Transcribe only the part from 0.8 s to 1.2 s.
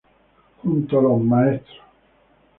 a